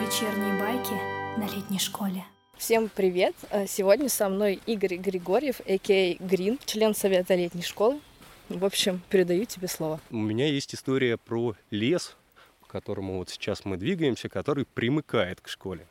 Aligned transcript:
Вечерние 0.00 0.58
байки 0.58 0.94
на 1.38 1.44
летней 1.44 1.78
школе. 1.78 2.24
Всем 2.56 2.88
привет! 2.88 3.34
Э, 3.50 3.66
Сегодня 3.66 4.08
со 4.08 4.30
мной 4.30 4.60
Игорь 4.64 4.96
Григорьев, 4.96 5.60
а.к.а. 5.60 6.16
Грин, 6.18 6.58
член 6.64 6.94
Совета 6.94 7.34
летней 7.34 7.60
школы. 7.60 8.00
В 8.48 8.64
общем, 8.64 9.02
передаю 9.10 9.44
тебе 9.44 9.68
слово. 9.68 10.00
У 10.10 10.16
меня 10.16 10.46
есть 10.46 10.74
история 10.74 11.18
про 11.18 11.54
лес, 11.70 12.16
по 12.62 12.66
которому 12.66 13.18
вот 13.18 13.28
сейчас 13.28 13.66
мы 13.66 13.76
двигаемся, 13.76 14.30
который 14.30 14.64
примыкает 14.64 15.42
к 15.42 15.48
школе. 15.48 15.86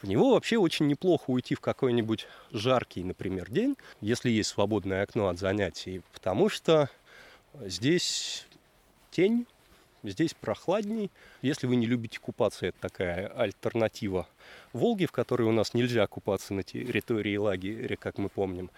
В 0.00 0.08
него 0.08 0.30
вообще 0.30 0.56
очень 0.56 0.86
неплохо 0.86 1.24
уйти 1.26 1.54
в 1.54 1.60
какой-нибудь 1.60 2.26
жаркий, 2.50 3.04
например, 3.04 3.50
день, 3.50 3.76
если 4.00 4.30
есть 4.30 4.48
свободное 4.48 5.02
окно 5.02 5.28
от 5.28 5.38
занятий, 5.38 6.00
потому 6.14 6.48
что 6.48 6.88
здесь 7.60 8.46
тень, 9.10 9.46
здесь 10.10 10.34
прохладней. 10.34 11.10
Если 11.42 11.66
вы 11.66 11.76
не 11.76 11.86
любите 11.86 12.20
купаться, 12.20 12.66
это 12.66 12.78
такая 12.80 13.28
альтернатива 13.28 14.28
Волги, 14.72 15.06
в 15.06 15.12
которой 15.12 15.42
у 15.42 15.52
нас 15.52 15.74
нельзя 15.74 16.06
купаться 16.06 16.54
на 16.54 16.62
территории 16.62 17.36
лагеря, 17.36 17.96
как 17.96 18.18
мы 18.18 18.28
помним. 18.28 18.70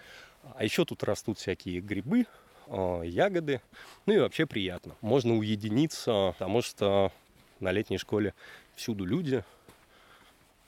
А 0.55 0.63
еще 0.63 0.85
тут 0.85 1.03
растут 1.03 1.39
всякие 1.39 1.81
грибы, 1.81 2.25
а, 2.67 3.01
ягоды, 3.01 3.61
ну 4.05 4.13
и 4.13 4.19
вообще 4.19 4.45
приятно. 4.45 4.95
Можно 5.01 5.35
уединиться, 5.35 6.33
потому 6.37 6.61
что 6.61 7.11
на 7.59 7.71
летней 7.71 7.97
школе 7.97 8.33
всюду 8.75 9.05
люди, 9.05 9.43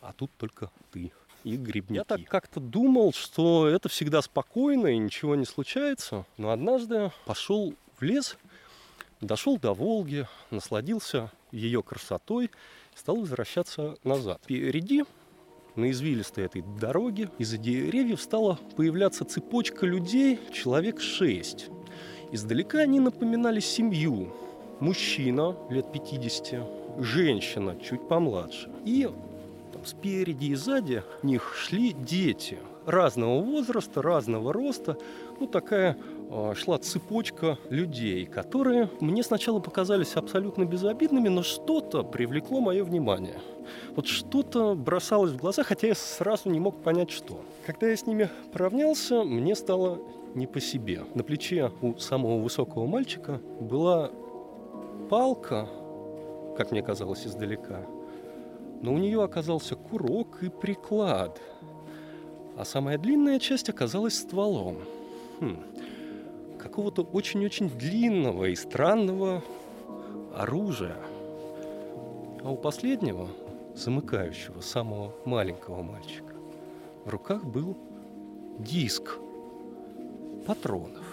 а 0.01 0.13
тут 0.13 0.31
только 0.37 0.69
ты 0.91 1.11
и 1.43 1.55
грибники. 1.55 1.97
Я 1.97 2.03
так 2.03 2.23
как-то 2.25 2.59
думал, 2.59 3.13
что 3.13 3.67
это 3.67 3.89
всегда 3.89 4.21
спокойно 4.21 4.87
и 4.87 4.97
ничего 4.97 5.35
не 5.35 5.45
случается, 5.45 6.25
но 6.37 6.51
однажды 6.51 7.11
пошел 7.25 7.73
в 7.97 8.01
лес, 8.01 8.37
дошел 9.21 9.57
до 9.57 9.73
Волги, 9.73 10.27
насладился 10.51 11.31
ее 11.51 11.83
красотой, 11.83 12.51
стал 12.95 13.17
возвращаться 13.17 13.95
назад. 14.03 14.41
Впереди 14.43 15.03
на 15.75 15.91
извилистой 15.91 16.45
этой 16.45 16.61
дороге 16.79 17.29
из-за 17.37 17.57
деревьев 17.57 18.21
стала 18.21 18.59
появляться 18.75 19.25
цепочка 19.25 19.85
людей, 19.85 20.39
человек 20.53 20.99
шесть. 20.99 21.69
Издалека 22.31 22.79
они 22.79 22.99
напоминали 22.99 23.59
семью. 23.59 24.33
Мужчина 24.79 25.55
лет 25.69 25.91
50, 25.91 26.99
женщина 26.99 27.75
чуть 27.81 28.07
помладше. 28.07 28.69
И 28.85 29.09
там, 29.73 29.85
спереди 29.85 30.45
и 30.45 30.55
сзади 30.55 31.03
них 31.23 31.55
шли 31.55 31.93
дети 31.93 32.57
разного 32.85 33.41
возраста, 33.41 34.01
разного 34.01 34.53
роста. 34.53 34.97
Ну, 35.39 35.47
такая 35.47 35.97
шла 36.55 36.77
цепочка 36.77 37.57
людей, 37.69 38.25
которые 38.25 38.89
мне 38.99 39.23
сначала 39.23 39.59
показались 39.59 40.15
абсолютно 40.15 40.65
безобидными, 40.65 41.27
но 41.27 41.43
что-то 41.43 42.03
привлекло 42.03 42.59
мое 42.59 42.83
внимание. 42.83 43.39
Вот 43.95 44.07
что-то 44.07 44.75
бросалось 44.75 45.31
в 45.31 45.37
глаза, 45.37 45.63
хотя 45.63 45.87
я 45.87 45.95
сразу 45.95 46.49
не 46.49 46.59
мог 46.59 46.81
понять, 46.81 47.09
что. 47.09 47.41
Когда 47.65 47.87
я 47.87 47.97
с 47.97 48.05
ними 48.05 48.29
поравнялся, 48.51 49.23
мне 49.23 49.55
стало 49.55 49.99
не 50.35 50.45
по 50.45 50.59
себе. 50.59 51.03
На 51.15 51.23
плече 51.23 51.71
у 51.81 51.97
самого 51.97 52.39
высокого 52.39 52.85
мальчика 52.85 53.41
была 53.59 54.11
палка, 55.09 55.67
как 56.57 56.71
мне 56.71 56.83
казалось 56.83 57.25
издалека, 57.25 57.81
но 58.81 58.93
у 58.93 58.97
нее 58.97 59.23
оказался 59.23 59.75
курок 59.75 60.43
и 60.43 60.49
приклад, 60.49 61.41
а 62.55 62.65
самая 62.65 62.97
длинная 62.97 63.39
часть 63.39 63.69
оказалась 63.69 64.17
стволом. 64.17 64.77
Хм. 65.39 65.57
Какого-то 66.59 67.03
очень-очень 67.03 67.69
длинного 67.69 68.45
и 68.45 68.55
странного 68.55 69.41
оружия. 70.35 70.97
А 72.43 72.51
у 72.51 72.57
последнего, 72.57 73.27
замыкающего, 73.75 74.61
самого 74.61 75.13
маленького 75.25 75.81
мальчика, 75.81 76.33
в 77.05 77.09
руках 77.09 77.43
был 77.43 77.77
диск 78.59 79.17
патронов. 80.45 81.08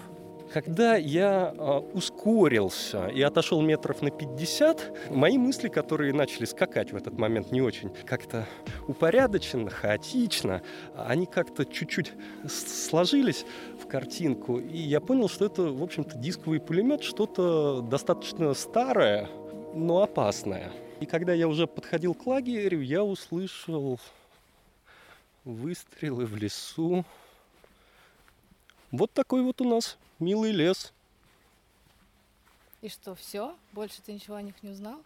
Когда 0.53 0.97
я 0.97 1.53
э, 1.57 1.79
ускорился 1.93 3.09
и 3.09 3.21
отошел 3.21 3.61
метров 3.63 4.01
на 4.01 4.11
50, 4.11 5.11
мои 5.11 5.39
мысли, 5.39 5.69
которые 5.69 6.13
начали 6.13 6.45
скакать 6.45 6.93
в 6.93 6.97
этот 6.97 7.19
момент 7.19 7.51
не 7.51 7.61
очень 7.61 7.91
как-то 8.05 8.47
упорядоченно, 8.87 9.71
хаотично, 9.71 10.63
они 10.97 11.27
как-то 11.27 11.65
чуть-чуть 11.65 12.13
сложились 12.49 13.45
в 13.83 13.87
картинку, 13.87 14.59
и 14.59 14.79
я 14.79 15.01
понял, 15.01 15.29
что 15.29 15.47
это, 15.47 15.63
в 15.63 15.83
общем-то, 15.83 16.17
дисковый 16.17 16.61
пулемет, 16.61 17.03
что-то 17.03 17.81
достаточно 17.81 18.55
старое, 18.55 19.29
но 19.75 20.03
опасное. 20.03 20.71
И 21.01 21.07
когда 21.07 21.35
я 21.35 21.49
уже 21.49 21.67
подходил 21.67 22.15
к 22.15 22.27
лагерю, 22.27 22.81
я 22.81 23.05
услышал 23.05 23.99
выстрелы 25.45 26.25
в 26.25 26.37
лесу. 26.37 27.05
Вот 28.91 29.13
такой 29.13 29.43
вот 29.43 29.61
у 29.61 29.69
нас 29.69 29.99
милый 30.19 30.53
лес. 30.53 30.93
И 32.83 32.89
что, 32.89 33.15
все? 33.15 33.57
Больше 33.73 34.01
ты 34.03 34.13
ничего 34.13 34.37
о 34.37 34.43
них 34.43 34.55
не 34.63 34.71
узнал? 34.71 35.01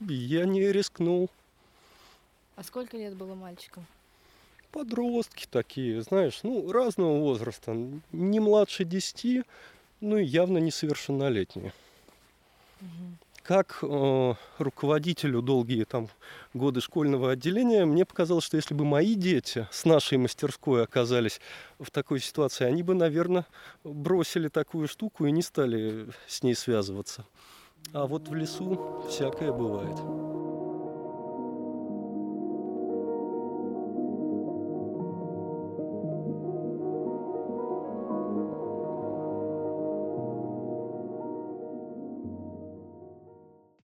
Я 0.00 0.44
не 0.44 0.60
рискнул. 0.72 1.30
А 2.56 2.62
сколько 2.62 2.96
лет 2.96 3.14
было 3.14 3.34
мальчикам? 3.34 3.86
Подростки 4.72 5.46
такие, 5.50 6.02
знаешь, 6.02 6.40
ну, 6.42 6.70
разного 6.70 7.18
возраста. 7.18 7.74
Не 8.12 8.40
младше 8.40 8.84
десяти, 8.84 9.44
ну 10.00 10.18
и 10.18 10.24
явно 10.24 10.58
несовершеннолетние. 10.58 11.72
Угу 12.80 13.27
как 13.48 13.78
э, 13.80 14.34
руководителю 14.58 15.40
долгие 15.40 15.84
там 15.84 16.10
годы 16.52 16.82
школьного 16.82 17.30
отделения, 17.30 17.86
мне 17.86 18.04
показалось, 18.04 18.44
что 18.44 18.58
если 18.58 18.74
бы 18.74 18.84
мои 18.84 19.14
дети 19.14 19.66
с 19.70 19.86
нашей 19.86 20.18
мастерской 20.18 20.84
оказались 20.84 21.40
в 21.78 21.90
такой 21.90 22.20
ситуации, 22.20 22.66
они 22.66 22.82
бы, 22.82 22.92
наверное, 22.92 23.46
бросили 23.84 24.48
такую 24.48 24.86
штуку 24.86 25.24
и 25.24 25.32
не 25.32 25.40
стали 25.40 26.08
с 26.26 26.42
ней 26.42 26.54
связываться. 26.54 27.24
А 27.94 28.06
вот 28.06 28.28
в 28.28 28.34
лесу 28.34 29.02
всякое 29.08 29.50
бывает. 29.50 30.27